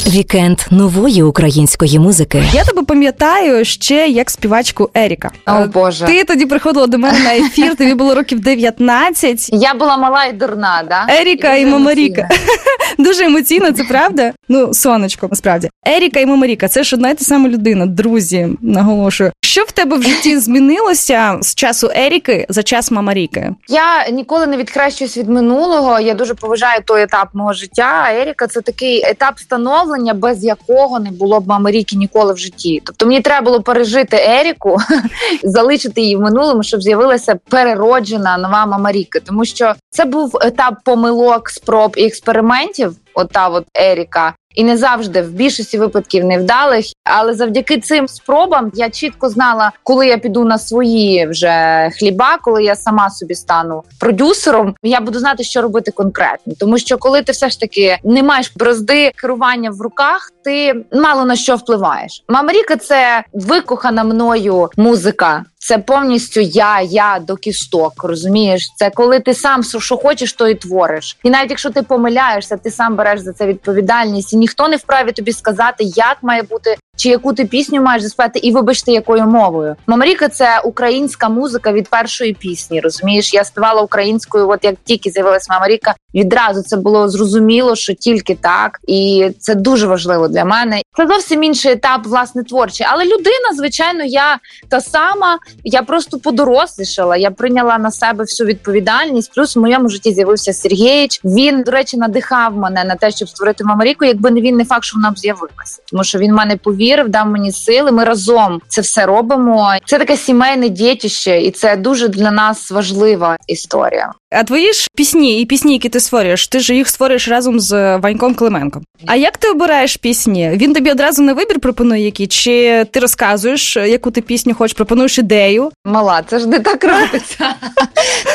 Вікенд 0.08 0.60
нової 0.72 1.24
української 1.24 2.00
музики. 2.00 2.44
Я 2.54 2.63
тебе 2.63 2.84
пам'ятаю 2.84 3.66
ще 3.66 4.08
як 4.08 4.30
співачку 4.30 4.90
Еріка. 4.94 5.32
О 5.48 5.52
Е, 5.52 5.70
Боже, 5.74 6.06
Ти 6.06 6.24
тоді 6.24 6.46
приходила 6.46 6.88
до 6.88 6.98
мене 6.98 7.20
на 7.20 7.36
ефір, 7.36 7.75
тобі 7.78 7.94
було 7.94 8.16
років 8.16 8.40
19. 8.40 9.50
я 9.54 9.74
була 9.74 9.98
мала 9.98 10.25
і 10.25 10.34
дурна, 10.34 10.84
да 10.90 11.13
Еріка 11.13 11.56
і 11.56 11.63
дуже 11.63 11.72
Мама 11.72 11.92
емоційна. 11.92 12.08
Ріка. 12.08 12.30
Дуже 12.98 13.25
емоційно, 13.25 13.72
це 13.72 13.84
правда? 13.84 14.32
Ну, 14.50 14.74
сонечко, 14.74 15.28
насправді. 15.30 15.70
Еріка 15.86 16.20
і 16.20 16.25
Мама 16.25 16.48
Ріка, 16.48 16.68
це 16.68 16.84
ж 16.84 16.96
одна 16.96 17.10
й 17.10 17.13
та 17.16 17.24
сама 17.25 17.50
людина, 17.50 17.86
друзі, 17.86 18.50
наголошую. 18.62 19.32
Що 19.42 19.63
в 19.63 19.72
тебе 19.72 19.98
в 19.98 20.04
житті 20.04 20.38
змінилося 20.40 21.38
з 21.42 21.56
часу 21.56 21.90
Еріки 21.96 22.46
за 22.50 22.63
час 22.63 22.92
Мама 22.92 23.13
Ріки? 23.13 23.50
Я 23.68 24.10
ніколи 24.10 24.48
не 24.48 24.58
відхрещуюсь 24.58 25.18
від 25.18 25.30
минулого. 25.30 26.00
Я 26.00 26.13
дуже 26.13 26.34
поважаю 26.34 26.82
той 26.86 27.04
етап 27.04 27.28
мого 27.34 27.54
життя. 27.54 28.04
А 28.06 28.13
Еріка 28.13 28.48
це 28.48 28.62
такий 28.62 29.06
етап 29.06 29.40
становлення, 29.40 30.13
без 30.13 30.44
якого 30.44 31.00
не 31.00 31.12
було 31.12 31.40
б 31.40 31.48
мами 31.48 31.72
Ріки 31.72 31.96
ніколи 31.96 32.34
в 32.34 32.38
житті. 32.38 32.82
Тобто 32.86 33.06
мені 33.06 33.22
треба 33.22 33.46
було 33.46 33.62
пережити 33.62 34.18
Еріку, 34.18 34.78
залишити 35.44 36.02
її 36.02 36.16
в 36.16 36.22
минулому, 36.22 36.63
щоб 36.63 36.82
з'явилася 36.82 37.36
перероджена 37.50 38.38
нова 38.38 38.66
мама 38.66 38.92
Ріки. 38.92 39.20
Тому 39.20 39.46
що 39.46 39.74
це 39.90 40.06
був 40.06 40.38
етап 40.42 40.74
помилок, 40.86 41.50
спроб 41.50 41.94
і 41.98 42.06
експериментів. 42.06 42.96
Ота 43.16 43.48
от 43.48 43.66
Еріка. 43.75 44.34
І 44.53 44.63
не 44.63 44.77
завжди 44.77 45.22
в 45.22 45.29
більшості 45.29 45.77
випадків 45.77 46.25
невдалих, 46.25 46.86
але 47.03 47.33
завдяки 47.33 47.79
цим 47.79 48.07
спробам 48.07 48.72
я 48.74 48.89
чітко 48.89 49.29
знала, 49.29 49.72
коли 49.83 50.07
я 50.07 50.17
піду 50.17 50.45
на 50.45 50.57
свої 50.57 51.27
вже 51.27 51.89
хліба, 52.00 52.38
коли 52.41 52.63
я 52.63 52.75
сама 52.75 53.10
собі 53.10 53.36
стану 53.36 53.83
продюсером, 54.00 54.75
я 54.83 55.01
буду 55.01 55.19
знати, 55.19 55.43
що 55.43 55.62
робити 55.62 55.91
конкретно. 55.91 56.53
Тому 56.60 56.77
що 56.77 56.98
коли 56.98 57.22
ти 57.22 57.31
все 57.31 57.50
ж 57.50 57.60
таки 57.60 57.98
не 58.03 58.24
маєш 58.24 58.51
бразди 58.55 59.12
керування 59.15 59.69
в 59.69 59.81
руках, 59.81 60.31
ти 60.43 60.86
мало 60.91 61.25
на 61.25 61.36
що 61.36 61.55
впливаєш. 61.55 62.24
Мама 62.29 62.53
Ріка 62.53 62.75
це 62.75 63.24
викохана 63.33 64.03
мною 64.03 64.69
музика. 64.77 65.43
Це 65.65 65.77
повністю 65.77 66.39
я, 66.39 66.82
я 66.82 67.20
до 67.20 67.36
кісток. 67.36 68.03
Розумієш, 68.03 68.74
це 68.75 68.89
коли 68.89 69.20
ти 69.20 69.34
сам 69.34 69.63
що 69.63 69.98
хочеш, 69.98 70.34
то 70.34 70.48
і 70.48 70.55
твориш. 70.55 71.17
І 71.24 71.29
навіть 71.29 71.50
якщо 71.50 71.70
ти 71.70 71.82
помиляєшся, 71.82 72.58
ти 72.58 72.72
сам 72.72 72.96
береш 72.96 73.20
за 73.20 73.34
це 73.34 73.48
відповідальність, 73.48 74.34
і 74.34 74.38
ніхто 74.38 74.67
не 74.67 74.75
вправі 74.75 75.12
тобі 75.12 75.32
сказати, 75.32 75.84
як 75.84 76.17
має 76.22 76.41
бути. 76.41 76.75
Чи 77.03 77.10
яку 77.10 77.33
ти 77.33 77.45
пісню 77.45 77.81
маєш 77.81 78.03
заспівати, 78.03 78.39
і 78.39 78.51
вибачте, 78.51 78.91
якою 78.91 79.24
мовою 79.24 79.75
Мамаріка 79.88 80.29
це 80.29 80.62
українська 80.63 81.29
музика 81.29 81.72
від 81.72 81.88
першої 81.88 82.33
пісні. 82.33 82.79
Розумієш, 82.79 83.33
я 83.33 83.43
співала 83.43 83.81
українською. 83.81 84.50
От 84.50 84.63
як 84.63 84.75
тільки 84.83 85.10
з'явилась 85.10 85.50
Мамаріка, 85.50 85.93
відразу 86.15 86.62
це 86.62 86.77
було 86.77 87.10
зрозуміло, 87.10 87.75
що 87.75 87.93
тільки 87.93 88.36
так, 88.36 88.79
і 88.88 89.29
це 89.39 89.55
дуже 89.55 89.88
важливо 89.88 90.27
для 90.27 90.45
мене. 90.45 90.81
Це 90.98 91.07
зовсім 91.07 91.43
інший 91.43 91.72
етап, 91.72 92.01
власне, 92.05 92.43
творчий. 92.43 92.88
Але 92.89 93.05
людина, 93.05 93.53
звичайно, 93.57 94.03
я 94.03 94.39
та 94.69 94.81
сама. 94.81 95.39
Я 95.63 95.81
просто 95.81 96.19
подорослішала. 96.19 97.17
Я 97.17 97.31
прийняла 97.31 97.77
на 97.77 97.91
себе 97.91 98.24
всю 98.24 98.48
відповідальність. 98.48 99.31
Плюс 99.36 99.55
в 99.55 99.60
моєму 99.60 99.89
житті 99.89 100.12
з'явився 100.12 100.53
Сергійович. 100.53 101.22
Він, 101.24 101.63
до 101.63 101.72
речі, 101.72 101.98
надихав 101.98 102.57
мене 102.57 102.83
на 102.83 102.95
те, 102.95 103.12
щоб 103.12 103.29
створити 103.29 103.63
Мамаріку. 103.63 104.05
Якби 104.05 104.31
не 104.31 104.41
він, 104.41 104.55
не 104.55 104.65
факт, 104.65 104.83
що 104.83 104.98
вона 104.98 105.12
б 105.12 105.19
з'явилася, 105.19 105.81
тому 105.91 106.03
що 106.03 106.19
він 106.19 106.33
мене 106.33 106.57
повірив, 106.57 106.93
дав 107.10 107.28
мені 107.28 107.52
сили. 107.52 107.92
Ми 107.92 108.04
разом 108.04 108.62
це 108.68 108.82
все 108.82 109.06
робимо. 109.06 109.74
Це 109.86 110.00
таке 110.00 110.18
сімейне 110.18 110.70
дітище, 110.70 111.42
і 111.42 111.52
це 111.52 111.76
дуже 111.76 112.08
для 112.08 112.32
нас 112.32 112.72
важлива 112.72 113.38
історія. 113.48 114.12
А 114.36 114.44
твої 114.44 114.74
ж 114.74 114.88
пісні 114.96 115.42
і 115.42 115.46
пісні, 115.46 115.74
які 115.74 115.90
ти 115.90 116.00
створюєш, 116.00 116.48
ти 116.48 116.60
ж 116.60 116.75
їх 116.75 116.88
створюєш 116.88 117.28
разом 117.28 117.60
з 117.60 117.98
Ваньком 117.98 118.36
Клименком. 118.36 118.84
А 119.06 119.16
як 119.16 119.38
ти 119.38 119.50
обираєш 119.50 119.98
пісні? 119.98 120.52
Він 120.54 120.74
тобі 120.74 120.92
одразу 120.92 121.24
на 121.24 121.34
вибір 121.34 121.60
пропонує 121.60 122.06
які? 122.06 122.28
Чи 122.28 122.86
ти 122.92 123.00
розказуєш, 123.00 123.75
яку 123.75 124.12
ти 124.12 124.22
пісню 124.22 124.56
хочеш, 124.56 124.74
пропонуєш 124.75 125.20
ідею? 125.20 125.72
Мала, 125.86 126.24
це 126.28 126.40
ж 126.40 126.48
не 126.48 126.60
так 126.60 126.84
робиться. 126.84 127.56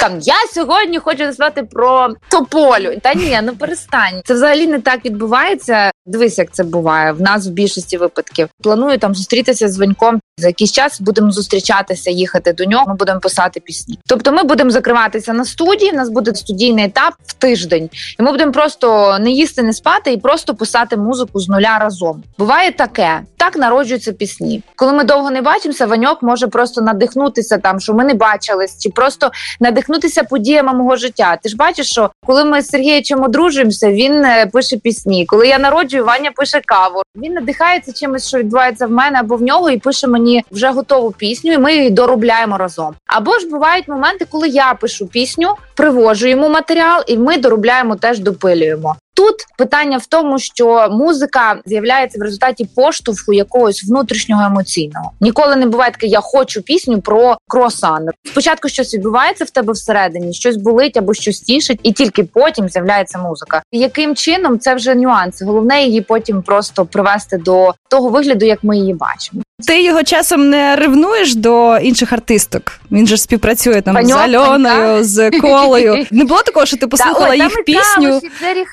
Там 0.00 0.12
я 0.20 0.34
сьогодні 0.54 0.98
хочу 0.98 1.24
заспівати 1.24 1.62
про 1.62 2.08
тополю. 2.30 2.92
Та 3.02 3.14
ні, 3.14 3.40
ну 3.42 3.52
перестань. 3.56 4.20
Це 4.24 4.34
взагалі 4.34 4.66
не 4.66 4.80
так 4.80 5.04
відбувається. 5.04 5.90
Дивись, 6.06 6.38
як 6.38 6.48
це 6.52 6.64
буває 6.64 7.12
в 7.12 7.20
нас 7.20 7.46
в 7.46 7.50
більшості 7.50 7.96
випадків. 7.96 8.48
Планую 8.62 8.98
там 8.98 9.14
зустрітися 9.14 9.68
з 9.68 9.78
Ваньком. 9.78 10.20
За 10.38 10.46
якийсь 10.46 10.72
час 10.72 11.00
будемо 11.00 11.30
зустрічатися, 11.30 12.10
їхати 12.10 12.52
до 12.52 12.64
нього. 12.64 12.84
Ми 12.88 12.94
будемо 12.94 13.20
писати 13.20 13.60
пісні. 13.60 13.98
Тобто, 14.06 14.32
ми 14.32 14.42
будемо 14.42 14.70
закриватися 14.70 15.32
на 15.32 15.44
студії. 15.44 15.87
У 15.92 15.96
нас 15.96 16.08
буде 16.08 16.34
студійний 16.34 16.84
етап 16.84 17.14
в 17.26 17.32
тиждень, 17.32 17.90
і 18.18 18.22
ми 18.22 18.30
будемо 18.30 18.52
просто 18.52 19.18
не 19.18 19.30
їсти, 19.30 19.62
не 19.62 19.72
спати 19.72 20.12
і 20.12 20.16
просто 20.16 20.54
писати 20.54 20.96
музику 20.96 21.40
з 21.40 21.48
нуля 21.48 21.78
разом. 21.78 22.22
Буває 22.38 22.72
таке. 22.72 23.20
Так 23.36 23.56
народжуються 23.56 24.12
пісні. 24.12 24.62
Коли 24.76 24.92
ми 24.92 25.04
довго 25.04 25.30
не 25.30 25.42
бачимося, 25.42 25.86
Ваньок 25.86 26.22
може 26.22 26.46
просто 26.46 26.80
надихнутися 26.80 27.58
там, 27.58 27.80
що 27.80 27.94
ми 27.94 28.04
не 28.04 28.14
бачились, 28.14 28.78
чи 28.82 28.90
просто 28.90 29.30
надихнутися 29.60 30.24
подіями 30.24 30.72
мого 30.72 30.96
життя. 30.96 31.38
Ти 31.42 31.48
ж 31.48 31.56
бачиш, 31.56 31.90
що 31.90 32.10
коли 32.26 32.44
ми 32.44 32.62
з 32.62 32.68
Сергієчем 32.68 33.22
одружуємося, 33.22 33.90
він 33.90 34.24
е, 34.24 34.46
пише 34.46 34.76
пісні. 34.76 35.26
Коли 35.26 35.48
я 35.48 35.58
народжую, 35.58 36.04
Ваня 36.04 36.30
пише 36.36 36.60
каву. 36.64 37.02
Він 37.16 37.32
надихається 37.32 37.92
чимось, 37.92 38.28
що 38.28 38.38
відбувається 38.38 38.86
в 38.86 38.90
мене 38.90 39.18
або 39.20 39.36
в 39.36 39.42
нього, 39.42 39.70
і 39.70 39.78
пише 39.78 40.06
мені 40.06 40.44
вже 40.50 40.70
готову 40.70 41.10
пісню, 41.10 41.52
і 41.52 41.58
ми 41.58 41.74
її 41.74 41.90
доробляємо 41.90 42.58
разом. 42.58 42.94
Або 43.06 43.38
ж 43.38 43.48
бувають 43.48 43.88
моменти, 43.88 44.26
коли 44.30 44.48
я 44.48 44.74
пишу 44.74 45.06
пісню, 45.06 45.54
привожу 45.78 46.28
йому 46.28 46.48
матеріал, 46.48 47.02
і 47.06 47.18
ми 47.18 47.36
доробляємо 47.36 47.96
теж 47.96 48.18
допилюємо. 48.18 48.96
Тут 49.18 49.34
питання 49.56 49.98
в 49.98 50.06
тому, 50.06 50.38
що 50.38 50.88
музика 50.90 51.60
з'являється 51.66 52.18
в 52.18 52.22
результаті 52.22 52.68
поштовху 52.76 53.32
якогось 53.32 53.84
внутрішнього 53.84 54.42
емоційного. 54.42 55.10
Ніколи 55.20 55.56
не 55.56 55.66
буває 55.66 55.90
таке, 55.90 56.06
я 56.06 56.20
хочу 56.20 56.62
пісню 56.62 57.00
про 57.00 57.36
кросан. 57.48 58.08
Спочатку 58.24 58.68
щось 58.68 58.94
відбувається 58.94 59.44
в 59.44 59.50
тебе 59.50 59.72
всередині, 59.72 60.34
щось 60.34 60.56
болить 60.56 60.96
або 60.96 61.14
щось 61.14 61.40
тішить, 61.40 61.80
і 61.82 61.92
тільки 61.92 62.24
потім 62.24 62.68
з'являється 62.68 63.18
музика. 63.18 63.62
Яким 63.72 64.16
чином 64.16 64.58
це 64.58 64.74
вже 64.74 64.94
нюанси? 64.94 65.44
Головне 65.44 65.82
її 65.82 66.00
потім 66.00 66.42
просто 66.42 66.86
привести 66.86 67.36
до 67.36 67.74
того 67.90 68.08
вигляду, 68.08 68.46
як 68.46 68.64
ми 68.64 68.78
її 68.78 68.94
бачимо. 68.94 69.42
Ти 69.66 69.82
його 69.82 70.02
часом 70.02 70.50
не 70.50 70.76
ревнуєш 70.76 71.34
до 71.34 71.78
інших 71.78 72.12
артисток. 72.12 72.72
Він 72.92 73.06
же 73.06 73.16
співпрацює 73.16 73.80
там 73.80 73.94
Паньок, 73.94 74.18
з 74.18 74.22
Альоною, 74.22 74.58
Панька. 74.58 75.04
з 75.04 75.30
Колою. 75.30 76.06
Не 76.10 76.24
було 76.24 76.42
такого, 76.42 76.66
що 76.66 76.76
ти 76.76 76.86
послухала 76.86 77.28
ой, 77.30 77.36
їх 77.38 77.52
там 77.52 77.60
і 77.60 77.64
пісню. 77.64 78.08
Калуш, 78.08 78.22
і 78.22 78.30
Джері 78.40 78.64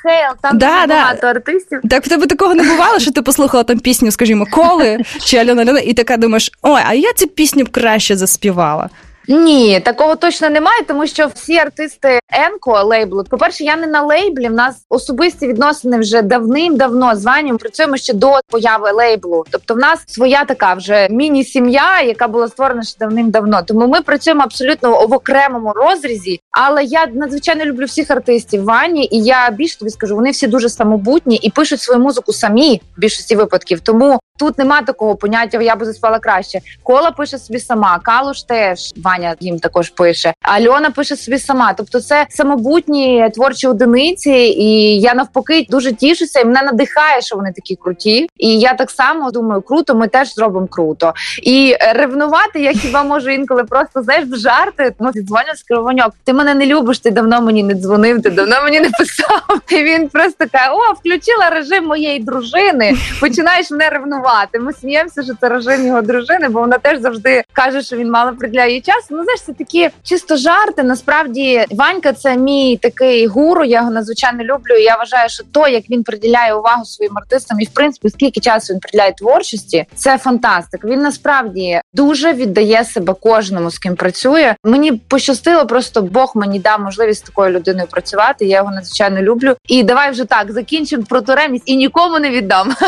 Там 0.42 0.58
Да, 0.58 0.86
да. 0.88 0.88
багато 0.88 1.28
артистів. 1.28 1.82
Так 1.90 2.06
в 2.06 2.10
тебе 2.10 2.28
такого 2.28 2.56
не 2.56 2.64
бувало, 2.64 3.00
що 3.00 3.12
ти 3.12 3.22
послухала 3.22 3.64
там 3.64 3.80
пісню, 3.80 4.12
скажімо, 4.12 4.48
Коли 4.52 5.00
чи 5.26 5.38
Альона 5.38 5.62
Альона, 5.62 5.80
і 5.80 5.94
така 5.94 6.18
думаєш, 6.18 6.52
ой, 6.62 6.82
а 6.86 6.94
я 6.94 7.14
цю 7.14 7.28
пісню 7.28 7.64
б 7.64 7.70
краще 7.72 8.16
заспівала. 8.18 8.90
Ні, 9.28 9.80
такого 9.80 10.16
точно 10.16 10.50
немає, 10.50 10.82
тому 10.88 11.08
що 11.08 11.28
всі 11.28 11.58
артисти 11.58 12.20
Енко 12.34 12.84
лейблу. 12.84 13.24
По 13.24 13.38
перше, 13.38 13.64
я 13.64 13.76
не 13.76 13.88
на 13.88 14.02
лейблі. 14.02 14.48
В 14.48 14.54
нас 14.54 14.86
особисті 14.90 15.48
відносини 15.48 16.00
вже 16.00 16.22
давним-давно 16.22 17.16
з 17.16 17.26
Ваню 17.26 17.58
працюємо 17.58 17.98
ще 17.98 18.14
до 18.14 18.40
появи 18.50 18.92
лейблу. 18.92 19.46
Тобто, 19.52 19.74
в 19.74 19.78
нас 19.78 20.00
своя 20.08 20.46
така 20.46 20.74
вже 20.74 21.08
міні-сім'я, 21.10 22.02
яка 22.02 22.28
була 22.28 22.48
створена 22.48 22.84
ще 22.84 22.98
давним-давно. 23.00 23.64
Тому 23.64 23.88
ми 23.88 24.02
працюємо 24.02 24.44
абсолютно 24.44 25.08
в 25.08 25.14
окремому 25.14 25.74
розрізі. 25.74 26.40
Але 26.52 26.84
я 26.84 27.08
надзвичайно 27.08 27.66
люблю 27.66 27.86
всіх 27.86 28.12
артистів 28.12 28.64
Вані, 28.64 29.10
і 29.12 29.24
я 29.24 29.50
більше 29.50 29.80
тобі 29.80 29.92
скажу, 29.92 30.16
вони 30.16 30.32
всі 30.32 30.48
дуже 30.48 30.70
самобутні 30.70 31.36
і 31.36 31.50
пишуть 31.50 31.82
свою 31.82 32.00
музику 32.00 32.34
самі 32.34 32.82
в 32.98 33.00
більшості 33.00 33.36
випадків. 33.36 33.80
Тому 33.80 34.20
тут 34.40 34.58
нема 34.58 34.82
такого 34.82 35.16
поняття, 35.16 35.62
я 35.62 35.76
би 35.76 35.86
заспала 35.86 36.20
краще. 36.20 36.60
Кола 36.84 37.12
пише 37.12 37.38
собі 37.38 37.60
сама, 37.60 38.00
Калуш 38.04 38.44
теж 38.44 38.94
Ваня 38.98 39.15
їм 39.40 39.60
також 39.60 39.90
пише. 39.90 40.34
Альона 40.42 40.90
пише 40.90 41.16
собі 41.16 41.40
сама. 41.40 41.74
Тобто, 41.74 42.02
це 42.02 42.26
самобутні 42.30 43.30
творчі 43.34 43.68
одиниці, 43.68 44.32
і 44.32 45.02
я 45.02 45.14
навпаки 45.14 45.68
дуже 45.70 45.94
тішуся, 45.94 46.40
і 46.40 46.46
мене 46.46 46.62
надихає, 46.62 47.22
що 47.22 47.36
вони 47.36 47.52
такі 47.52 47.76
круті. 47.76 48.30
І 48.38 48.60
я 48.60 48.74
так 48.74 48.92
само 48.92 49.32
думаю, 49.32 49.62
круто, 49.62 49.96
ми 49.96 50.08
теж 50.08 50.34
зробимо 50.34 50.68
круто. 50.68 51.14
І 51.44 51.76
ревнувати 51.94 52.62
я 52.62 52.74
хіба 52.74 53.04
можу 53.04 53.30
інколи 53.30 53.64
просто 53.64 54.02
знаєш 54.02 54.26
в 54.26 54.36
жарти. 54.36 54.94
Тому 54.98 55.12
дзвоню 55.12 55.56
з 55.56 55.64
Кривоньок. 55.64 56.14
Ти 56.24 56.34
мене 56.34 56.54
не 56.54 56.66
любиш, 56.66 57.00
ти 57.00 57.12
давно 57.12 57.42
мені 57.42 57.64
не 57.64 57.74
дзвонив, 57.74 58.22
ти 58.22 58.30
давно 58.30 58.56
мені 58.64 58.80
не 58.80 58.90
писав. 58.90 59.42
І 59.70 59.84
він 59.84 60.10
просто 60.10 60.46
каже: 60.52 60.70
О, 60.72 60.94
включила 60.94 61.50
режим 61.50 61.86
моєї 61.86 62.20
дружини. 62.20 62.94
Починаєш 63.20 63.72
мене 63.72 63.90
ревнувати. 63.90 64.60
Ми 64.60 64.74
сміємося, 64.74 65.24
що 65.24 65.34
це 65.42 65.50
режим 65.50 65.88
його 65.88 66.02
дружини, 66.02 66.50
бо 66.50 66.60
вона 66.60 66.78
теж 66.78 67.00
завжди 67.00 67.44
каже, 67.54 67.82
що 67.82 67.98
він 67.98 68.12
мало 68.12 68.32
приділяє 68.32 68.82
час. 68.82 69.05
Ну 69.10 69.24
знаєш, 69.24 69.42
це 69.42 69.54
такі 69.54 69.90
чисто 70.04 70.36
жарти. 70.36 70.84
Насправді 70.84 71.66
Ванька 71.72 72.14
це 72.14 72.38
мій 72.38 72.78
такий 72.82 73.28
гуру. 73.28 73.64
Я 73.64 73.80
його 73.80 73.92
надзвичайно 73.92 74.44
люблю. 74.44 74.76
Я 74.76 74.96
вважаю, 74.96 75.30
що 75.30 75.44
то, 75.52 75.68
як 75.68 75.90
він 75.90 76.04
приділяє 76.04 76.54
увагу 76.54 76.86
своїм 76.86 77.18
артистам, 77.18 77.60
і 77.60 77.66
в 77.66 77.70
принципі 77.70 78.10
скільки 78.10 78.40
часу 78.40 78.74
він 78.74 78.80
приділяє 78.80 79.14
творчості, 79.14 79.86
це 79.96 80.18
фантастик. 80.18 80.86
Він 80.86 81.00
насправді 81.00 81.82
дуже 81.94 82.34
віддає 82.34 82.84
себе 82.84 83.14
кожному, 83.14 83.72
з 83.72 83.80
ким 83.80 83.96
працює. 83.96 84.56
Мені 84.64 84.92
пощастило, 84.92 85.66
просто 85.66 86.02
Бог 86.02 86.32
мені 86.36 86.60
дав 86.60 86.82
можливість 86.82 87.20
з 87.20 87.30
такою 87.30 87.52
людиною 87.52 87.88
працювати. 87.92 88.46
Я 88.46 88.58
його 88.58 88.72
надзвичайно 88.72 89.22
люблю. 89.22 89.56
І 89.68 89.84
давай 89.84 90.12
вже 90.12 90.26
так 90.26 90.52
закінчимо 90.52 91.04
про 91.10 91.22
туремність 91.22 91.64
і 91.66 91.76
нікому 91.76 92.20
не 92.20 92.30
віддам. 92.30 92.76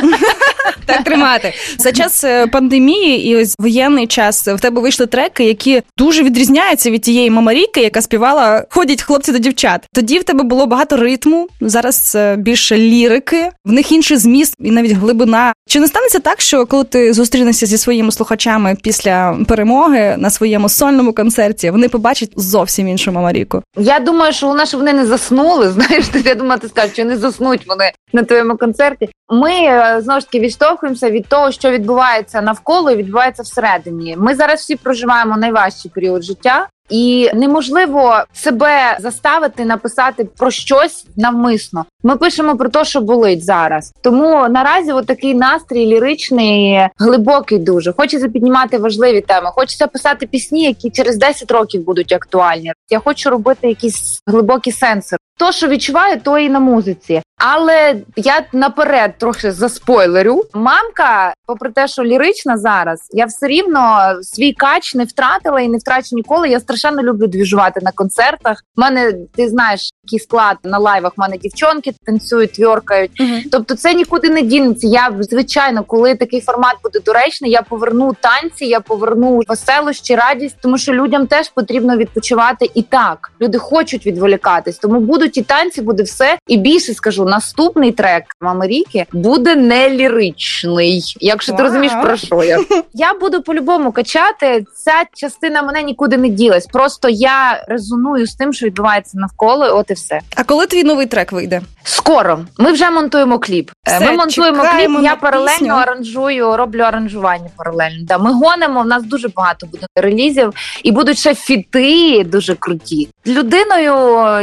Так 0.86 1.04
тримати 1.04 1.54
за 1.78 1.92
час 1.92 2.24
е, 2.24 2.48
пандемії 2.48 3.28
і 3.28 3.36
ось 3.36 3.56
воєнний 3.60 4.08
час 4.08 4.48
в 4.48 4.60
тебе 4.60 4.82
вийшли 4.82 5.06
треки, 5.06 5.44
які 5.44 5.82
дуже 5.98 6.07
відрізняються 6.16 6.92
від 6.92 7.02
тієї 7.02 7.30
мамаріки, 7.30 7.82
яка 7.82 8.02
співала 8.02 8.66
Ходять 8.70 9.02
хлопці 9.02 9.32
до 9.32 9.38
дівчат. 9.38 9.88
Тоді 9.94 10.20
в 10.20 10.24
тебе 10.24 10.44
було 10.44 10.66
багато 10.66 10.98
ритму, 10.98 11.48
зараз 11.62 12.14
е, 12.16 12.36
більше 12.36 12.78
лірики, 12.78 13.50
в 13.66 13.72
них 13.72 13.92
інший 13.92 14.18
зміст 14.18 14.56
і 14.60 14.72
навіть 14.72 14.92
глибина. 14.92 15.54
Чи 15.68 15.80
не 15.80 15.88
станеться 15.88 16.20
так, 16.20 16.42
що 16.42 16.66
коли 16.66 16.84
ти 16.84 17.14
зустрінешся 17.14 17.66
зі 17.66 17.78
своїми 17.78 18.12
слухачами 18.12 18.78
після 18.84 19.38
перемоги 19.48 20.16
на 20.18 20.30
своєму 20.30 20.70
сольному 20.70 21.14
концерті, 21.14 21.72
вони 21.72 21.90
побачать 21.90 22.32
зовсім 22.36 22.88
іншу 22.88 23.12
мамаріку? 23.12 23.64
Я 23.78 24.00
думаю, 24.00 24.34
що 24.34 24.46
головне, 24.46 24.66
що 24.66 24.78
вони 24.78 24.94
не 24.94 25.06
заснули. 25.06 25.70
Знаєш, 25.72 26.06
я 26.26 26.36
думаю, 26.36 26.60
ти 26.60 26.68
скажеш, 26.68 26.94
що 26.94 27.06
не 27.06 27.18
заснуть 27.18 27.68
вони 27.68 27.92
на 28.14 28.24
твоєму 28.24 28.58
концерті. 28.58 29.10
Ми 29.30 29.52
е, 29.52 30.02
знову 30.02 30.20
ж 30.20 30.26
таки 30.26 30.40
відштовхуємося 30.40 31.10
від 31.10 31.28
того, 31.28 31.52
що 31.52 31.72
відбувається 31.72 32.42
навколо 32.42 32.92
і 32.92 32.96
відбувається 32.96 33.44
всередині. 33.44 34.16
Ми 34.20 34.36
зараз 34.36 34.60
всі 34.60 34.76
проживаємо 34.76 35.38
найважчий 35.38 35.92
період 35.98 36.24
життя. 36.24 36.68
І 36.90 37.30
неможливо 37.34 38.24
себе 38.34 38.98
заставити 39.00 39.66
написати 39.66 40.26
про 40.26 40.52
щось 40.52 41.06
навмисно. 41.16 41.86
Ми 42.04 42.16
пишемо 42.16 42.58
про 42.58 42.70
те, 42.70 42.86
що 42.86 43.02
болить 43.02 43.44
зараз. 43.44 43.94
Тому 44.02 44.48
наразі 44.50 44.92
от 44.92 45.06
такий 45.06 45.36
настрій 45.36 45.86
ліричний, 45.86 46.80
глибокий. 47.00 47.60
Дуже 47.60 47.94
хочеться 47.94 48.28
піднімати 48.28 48.78
важливі 48.78 49.22
теми. 49.22 49.50
Хочеться 49.54 49.88
писати 49.88 50.28
пісні, 50.28 50.64
які 50.64 50.90
через 50.90 51.18
10 51.18 51.52
років 51.52 51.86
будуть 51.86 52.12
актуальні. 52.12 52.74
Я 52.90 53.00
хочу 53.00 53.30
робити 53.30 53.68
якісь 53.68 54.22
глибокі 54.28 54.72
сенси. 54.72 55.18
То, 55.38 55.52
що 55.52 55.68
відчуваю, 55.68 56.22
то 56.22 56.38
і 56.38 56.50
на 56.50 56.60
музиці. 56.60 57.22
Але 57.38 57.96
я 58.16 58.46
наперед 58.54 59.18
трохи 59.18 59.52
заспойлерю. 59.52 60.44
Мамка, 60.54 61.34
попри 61.46 61.70
те, 61.70 61.88
що 61.88 62.04
лірична 62.04 62.58
зараз, 62.58 63.00
я 63.12 63.26
все 63.26 63.48
рівно 63.48 64.12
свій 64.22 64.54
кач 64.54 64.96
не 64.96 65.04
втратила 65.04 65.62
і 65.62 65.68
не 65.68 65.78
втрачу 65.78 66.16
ніколи. 66.16 66.50
Я 66.50 66.60
страшенно 66.60 67.04
люблю 67.04 67.28
двіжувати 67.28 67.80
на 67.84 67.92
концертах. 67.92 68.64
У 68.78 68.82
мене 68.82 69.14
ти 69.36 69.50
знаєш, 69.50 69.90
який 70.08 70.20
склад 70.20 70.58
на 70.64 70.78
лайвах. 70.78 71.12
У 71.18 71.22
мене 71.22 71.38
дівчонки 71.38 71.94
танцюють, 72.06 72.54
тверкають. 72.54 73.12
Угу. 73.22 73.32
Тобто, 73.52 73.76
це 73.76 73.94
нікуди 73.94 74.30
не 74.30 74.42
дінеться. 74.42 74.88
Я 74.88 75.12
звичайно, 75.20 75.84
коли 75.84 76.16
такий 76.16 76.42
формат 76.42 76.76
буде 76.84 77.00
доречний, 77.00 77.52
я 77.52 77.62
поверну 77.62 78.16
танці, 78.22 78.66
я 78.66 78.80
поверну 78.80 79.42
веселощі, 79.48 80.16
радість, 80.16 80.56
тому 80.62 80.78
що 80.78 80.94
людям 80.94 81.28
теж 81.28 81.50
потрібно 81.50 81.98
відпочивати 81.98 82.70
і 82.74 82.82
так. 82.82 83.32
Люди 83.42 83.58
хочуть 83.58 84.06
відволікатись, 84.06 84.78
тому 84.78 85.00
будуть 85.00 85.38
і 85.38 85.42
танці, 85.42 85.82
буде 85.82 86.04
все. 86.04 86.38
І 86.48 86.58
більше 86.58 86.94
скажу, 86.94 87.26
наступний 87.26 87.92
трек 87.92 88.24
Мамаріки 88.42 89.06
буде 89.12 89.56
не 89.56 89.90
ліричний. 89.90 91.04
Якщо 91.20 91.54
ти 91.54 91.64
розумієш 91.64 91.94
про 92.04 92.18
що 92.18 92.44
я 92.44 92.60
я 92.94 93.14
буду 93.14 93.42
по-любому 93.42 93.92
качати. 93.92 94.66
Ця 94.76 95.04
частина 95.14 95.62
мене 95.62 95.84
нікуди 95.84 96.18
не 96.18 96.30
ділась. 96.30 96.66
Просто 96.66 97.10
я 97.10 97.64
резоную 97.68 98.28
з 98.28 98.36
тим, 98.36 98.54
що 98.54 98.66
відбувається 98.66 99.18
навколо. 99.18 99.78
От 99.78 99.92
і 99.92 99.96
все. 99.98 100.20
А 100.36 100.44
коли 100.44 100.66
твій 100.68 100.84
новий 100.84 101.06
трек 101.06 101.32
вийде? 101.32 101.62
Скоро 101.84 102.40
ми 102.58 102.72
вже 102.72 102.90
монтуємо 102.90 103.40
кліп. 103.40 103.72
Е, 103.88 103.96
Все, 103.98 104.06
ми 104.06 104.18
монтуємо 104.18 104.64
кліп. 104.64 105.04
Я 105.04 105.16
паралельно 105.16 105.52
пісню. 105.58 105.74
аранжую, 105.74 106.58
роблю 106.58 106.80
аранжування 106.82 107.50
паралельно. 107.58 108.06
Да, 108.06 108.18
ми 108.18 108.34
гонимо. 108.34 108.82
У 108.82 108.84
нас 108.84 109.04
дуже 109.04 109.28
багато 109.28 109.68
буде 109.68 109.86
релізів, 109.96 110.54
і 110.84 110.92
будуть 110.92 111.18
ще 111.18 111.36
фіти 111.36 112.24
дуже 112.24 112.56
круті 112.56 113.10
людиною, 113.28 113.94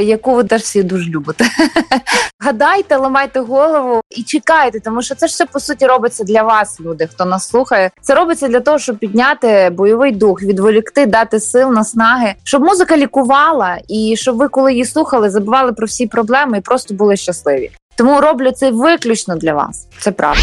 яку 0.05 0.35
ви 0.35 0.45
теж 0.45 0.62
всі 0.62 0.83
дуже 0.83 1.11
любите. 1.11 1.45
Гадайте, 2.41 2.97
ламайте 2.97 3.41
голову 3.41 4.00
і 4.11 4.23
чекайте, 4.23 4.81
тому 4.81 5.03
що 5.03 5.14
це 5.14 5.26
ж 5.26 5.33
все 5.33 5.47
по 5.47 5.61
суті 5.61 5.87
робиться 5.87 6.25
для 6.25 6.43
вас, 6.43 6.81
люди, 6.81 7.09
хто 7.12 7.25
нас 7.25 7.49
слухає. 7.49 7.91
Це 8.00 8.14
робиться 8.14 8.49
для 8.49 8.61
того, 8.61 8.79
щоб 8.79 8.99
підняти 8.99 9.71
бойовий 9.73 10.12
дух, 10.12 10.43
відволікти, 10.43 11.07
дати 11.07 11.41
сил, 11.41 11.73
наснаги, 11.73 12.35
щоб 12.45 12.62
музика 12.62 12.97
лікувала, 12.97 13.79
і 13.88 14.14
щоб 14.19 14.37
ви, 14.37 14.49
коли 14.49 14.73
її 14.73 14.85
слухали, 14.85 15.31
забували 15.31 15.73
про 15.73 15.87
всі 15.87 16.07
проблеми 16.07 16.59
і 16.59 16.61
просто 16.61 16.94
були 16.94 17.16
щасливі. 17.16 17.70
Тому 17.96 18.20
роблю 18.20 18.50
це 18.50 18.70
виключно 18.70 19.37
для 19.37 19.54
вас. 19.54 19.87
Це 20.00 20.12
правда. 20.12 20.40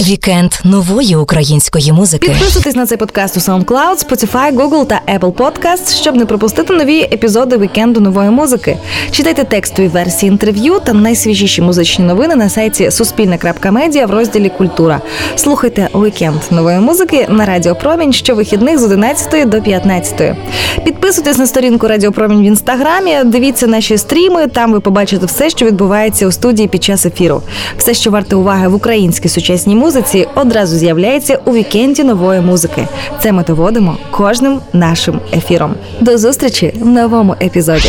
Вікенд 0.00 0.52
нової 0.64 1.16
української 1.16 1.92
музики. 1.92 2.28
Підписуйтесь 2.28 2.74
на 2.74 2.86
цей 2.86 2.98
подкаст 2.98 3.36
у 3.36 3.40
SoundCloud, 3.40 4.08
Spotify, 4.08 4.56
Google 4.56 4.86
та 4.86 5.00
Apple 5.18 5.32
Podcasts, 5.32 6.00
щоб 6.00 6.16
не 6.16 6.26
пропустити 6.26 6.72
нові 6.72 7.00
епізоди 7.00 7.58
вікенду 7.58 8.00
нової 8.00 8.30
музики. 8.30 8.76
Читайте 9.10 9.44
текстові 9.44 9.88
версії 9.88 10.30
інтерв'ю 10.32 10.80
та 10.84 10.92
найсвіжіші 10.92 11.62
музичні 11.62 12.04
новини 12.04 12.36
на 12.36 12.48
сайті 12.48 12.90
Суспільне.Медіа 12.90 14.06
в 14.06 14.10
розділі 14.10 14.48
Культура. 14.58 15.00
Слухайте 15.36 15.88
вікенд 15.94 16.40
нової 16.50 16.78
музики 16.78 17.26
на 17.28 17.46
Радіо 17.46 17.74
Промінь 17.74 18.12
щовихідних 18.12 18.78
з 18.78 18.84
11 18.84 19.48
до 19.48 19.62
15. 19.62 20.36
Підписуйтесь 20.84 21.38
на 21.38 21.46
сторінку 21.46 21.88
Радіо 21.88 22.12
Промінь 22.12 22.40
в 22.40 22.44
інстаграмі. 22.44 23.16
Дивіться 23.24 23.66
наші 23.66 23.98
стріми. 23.98 24.46
Там 24.46 24.72
ви 24.72 24.80
побачите 24.80 25.26
що 25.50 25.66
відбувається 25.66 26.26
у 26.26 26.32
студії 26.32 26.68
під 26.68 26.84
час 26.84 27.06
ефіру. 27.06 27.42
Все, 27.76 27.94
що 27.94 28.10
варте 28.10 28.36
уваги 28.36 28.68
в 28.68 28.74
українській 28.74 29.28
сучасній 29.28 29.74
музиці, 29.74 30.28
одразу 30.34 30.76
з'являється 30.76 31.38
у 31.44 31.52
вікенді 31.52 32.04
нової 32.04 32.40
музики. 32.40 32.88
Це 33.22 33.32
ми 33.32 33.44
доводимо 33.44 33.96
кожним 34.10 34.60
нашим 34.72 35.20
ефіром. 35.32 35.74
До 36.00 36.18
зустрічі 36.18 36.74
в 36.80 36.86
новому 36.86 37.34
епізоді. 37.42 37.88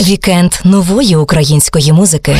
Вікенд 0.00 0.52
нової 0.64 1.16
української 1.16 1.92
музики. 1.92 2.36